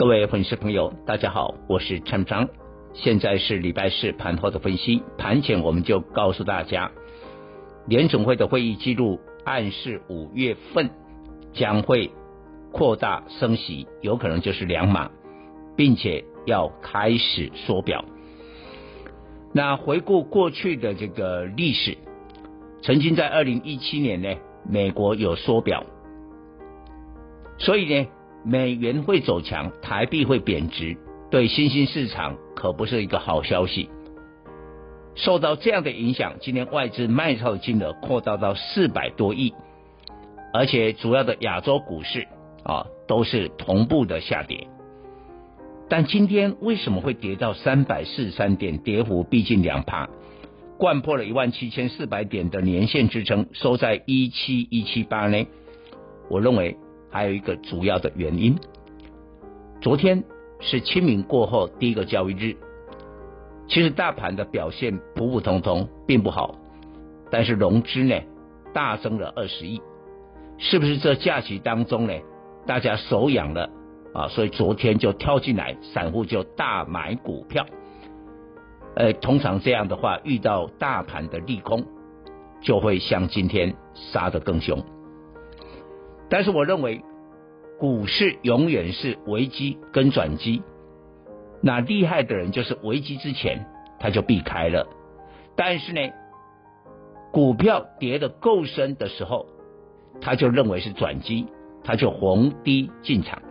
[0.00, 2.48] 各位粉丝朋友，大家好，我是陈章。
[2.94, 5.02] 现在是礼拜四盘后的分析。
[5.18, 6.90] 盘前我们就告诉大家，
[7.86, 10.88] 联总会的会议记录暗示五月份
[11.52, 12.10] 将会
[12.72, 15.10] 扩大升息，有可能就是两码，
[15.76, 18.02] 并且要开始缩表。
[19.52, 21.98] 那回顾过去的这个历史，
[22.80, 24.34] 曾经在二零一七年呢。
[24.66, 25.84] 美国有缩表，
[27.58, 28.08] 所以呢，
[28.44, 30.96] 美元会走强，台币会贬值，
[31.30, 33.88] 对新兴市场可不是一个好消息。
[35.14, 39.52] 受到这样的影响，今天外资卖超的金额扩大到四百多亿，
[40.54, 42.26] 而且主要的亚洲股市
[42.64, 44.66] 啊都是同步的下跌。
[45.88, 50.08] 但今天为什么会跌到三百四十三点，跌幅逼近两趴？
[50.78, 55.46] 掼破了一万七千四百点的年线支撑，收在一七一七八呢。
[56.30, 56.76] 我认为
[57.10, 58.56] 还有一个主要的原因，
[59.80, 60.22] 昨天
[60.60, 62.56] 是清明过后第一个交易日，
[63.68, 66.54] 其实大盘的表现普普通通，并不好，
[67.30, 68.14] 但是融资呢
[68.72, 69.80] 大增了二十亿，
[70.58, 72.12] 是不是这假期当中呢，
[72.66, 73.68] 大家手痒了
[74.14, 74.28] 啊？
[74.28, 77.66] 所以昨天就跳进来，散户就大买股票。
[78.94, 81.84] 呃，通常这样的话，遇到大盘的利空，
[82.60, 84.84] 就会像今天杀得更凶。
[86.30, 87.02] 但是我认为，
[87.78, 90.62] 股市永远是危机跟转机。
[91.60, 93.66] 那厉害的人就是危机之前
[93.98, 94.86] 他就避开了，
[95.56, 96.00] 但是呢，
[97.32, 99.46] 股票跌得够深的时候，
[100.20, 101.46] 他就认为是转机，
[101.84, 103.42] 他就逢低进场。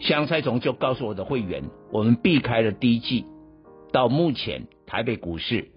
[0.00, 1.62] 香菜总就告诉我的会员，
[1.92, 3.24] 我们避开了低季。
[3.92, 5.68] 到目前，台北股市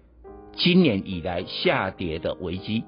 [0.54, 2.82] 今年以来下跌的危机，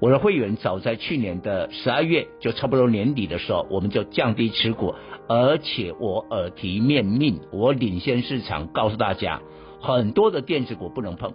[0.00, 4.94] 我的会员早在去年的十二月，就差不多年底的时候，我们就降低持股，
[5.28, 9.40] 而且我耳提面命，我领先市场，告诉大家
[9.80, 11.32] 很多的电子股不能碰。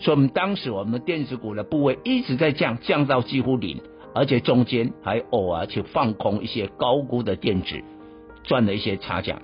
[0.00, 3.82] 所以，我们当时我们的电子股的部位一直在降，降到几乎零，
[4.14, 7.82] 而且中间还偶尔去放空一些高估的电子，
[8.44, 9.42] 赚了一些差价。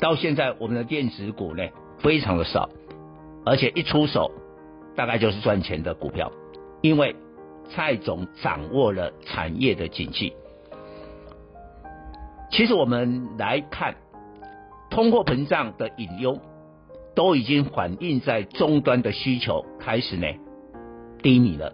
[0.00, 1.68] 到现在，我们的电子股呢，
[1.98, 2.68] 非常的少，
[3.46, 4.32] 而且一出手，
[4.96, 6.30] 大概就是赚钱的股票，
[6.82, 7.16] 因为
[7.70, 10.32] 蔡总掌握了产业的景气。
[12.50, 13.94] 其实我们来看，
[14.90, 16.38] 通货膨胀的隐忧，
[17.14, 20.26] 都已经反映在终端的需求开始呢
[21.22, 21.72] 低迷了。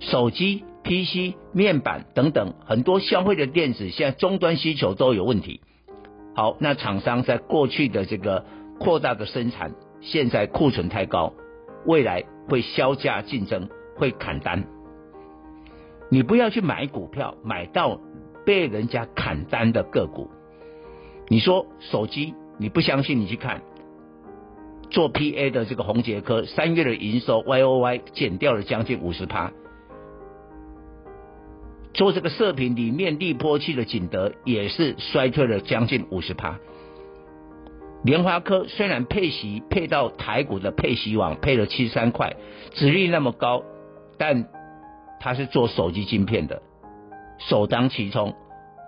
[0.00, 5.60] 手机、PC、面板等等很多消费的电子，现在终端需求都有问题。
[6.34, 8.44] 好，那厂商在过去的这个
[8.80, 11.32] 扩大的生产，现在库存太高，
[11.86, 14.64] 未来会削价竞争，会砍单。
[16.10, 18.00] 你不要去买股票，买到
[18.44, 20.30] 被人家砍单的个股。
[21.28, 23.62] 你说手机，你不相信，你去看
[24.90, 29.50] 做 PA 的这个宏杰科，三月的营收 Y O Y 减掉了将近五十趴。
[31.94, 36.58] 做这个射频里面滤波器的景德也是衰退了将近五十趴。
[38.04, 42.36] 联发科虽然配息配到台股的配息网配了七十三块，
[42.72, 43.64] 殖率那么高，
[44.18, 44.46] 但
[45.18, 46.62] 它是做手机晶片的，
[47.38, 48.34] 首当其冲，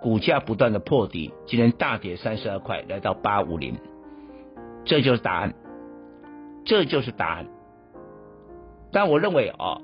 [0.01, 3.75] 股价不断的破底，今天大跌三十二块，来到八五零，
[4.85, 5.55] 这就是答案，
[6.63, 7.47] 这就是答案。
[8.91, 9.81] 但我认为啊、哦，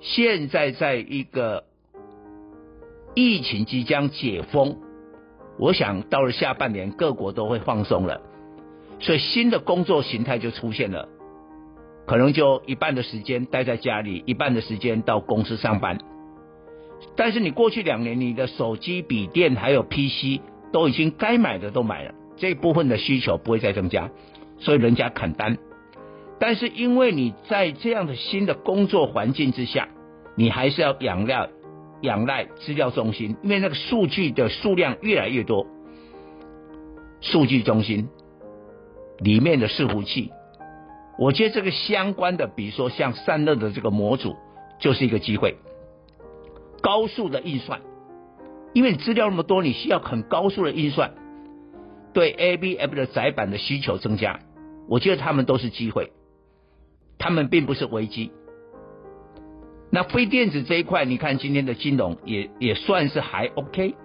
[0.00, 1.64] 现在在一个。
[3.14, 4.76] 疫情即将解封，
[5.58, 8.20] 我想到了下半年各国都会放松了，
[9.00, 11.08] 所以新的工作形态就出现了，
[12.06, 15.98] 可能就一半的时间待在家里，一半的时间到公司上班。
[17.16, 20.40] 但是你过去两年你的手机、笔电还有 PC
[20.72, 24.10] 都已经该买的都买了，这部分的需求不会再增加，
[24.58, 25.58] 所以人家砍单。
[26.40, 29.88] 但是因为你在这样的新的工作环境之下，
[30.36, 31.48] 你还是要养料。
[32.00, 35.66] 仰赖资料中心，因为那个数据的数量越来越多，
[37.20, 38.08] 数据中心
[39.18, 40.32] 里面的伺服器，
[41.18, 44.36] 我觉得这个相关的，比如说像散热的这个模组，
[44.78, 45.56] 就是一个机会。
[46.80, 47.80] 高速的运算，
[48.72, 51.14] 因为你资料那么多，你需要很高速的运算，
[52.12, 54.40] 对 ABF 的载板的需求增加，
[54.88, 56.12] 我觉得他们都是机会，
[57.18, 58.30] 他们并不是危机。
[59.90, 63.96] 那非电子这一块，你看今天的金融也也算是还 OK。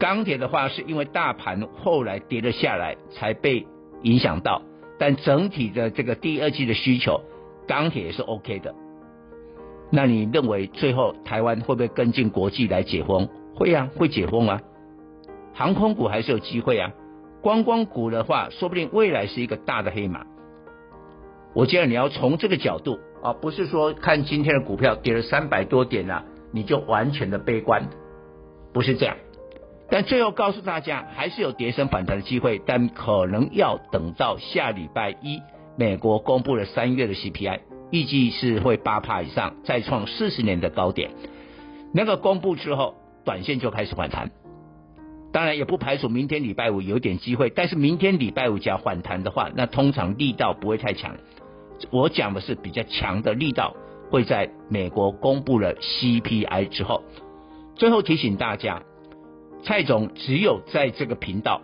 [0.00, 3.64] 钢铁的话，是因为大盘后来跌了下来，才被
[4.04, 4.62] 影响到，
[4.98, 7.20] 但整体的这个第二季的需求，
[7.66, 8.74] 钢铁也是 OK 的。
[9.90, 13.28] 那你认为最后台湾会不会跟进国际来解封？
[13.54, 14.60] 会啊，会解封啊。
[15.52, 16.92] 航空股还是有机会啊。
[17.40, 20.24] 观光股的话，说不定未来是一个大的黑马。
[21.54, 27.88] 我建议你要从这个角度啊，不是说看今天的股票跌了三百多点啊，你就完全的悲观，
[28.72, 29.16] 不是这样。
[29.90, 35.40] 但最后告诉大家，还是有跌升反弹的机会，但可能要等到下礼拜一，
[35.76, 37.60] 美国公布了三月的 CPI，
[37.90, 41.10] 预计是会八趴以上，再创四十年的高点。
[41.92, 42.94] 那个公布之后，
[43.24, 44.30] 短线就开始反弹。
[45.32, 51.16] 当然也不排除明天礼拜五有点机会，但是明天礼拜五假反弹的话，那通常力道不会太强。
[51.90, 53.74] 我讲的是比较强的力道，
[54.10, 57.02] 会在美国公布了 CPI 之后。
[57.74, 58.82] 最后提醒大家，
[59.64, 61.62] 蔡总只有在这个频道，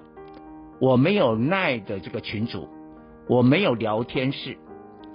[0.81, 2.67] 我没有奈的这个群主，
[3.29, 4.57] 我没有聊天室，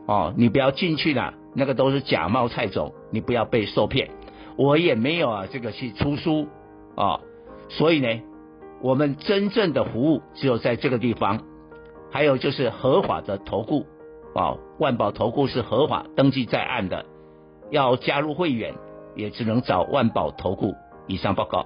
[0.05, 4.11] 哦，你不要进去了，那个都是假冒蔡总，你不要被受骗。
[4.55, 6.47] 我也没有啊，这个去出书
[6.95, 7.21] 啊，哦，
[7.69, 8.21] 所以呢，
[8.81, 11.41] 我们真正的服务只有在这个地方，
[12.11, 13.87] 还有就是合法的投顾。
[14.35, 17.05] 哦，万宝投顾是合法登记在案的，
[17.71, 18.75] 要加入会员
[19.15, 20.75] 也只能找万宝投顾。
[21.07, 21.65] 以上报告。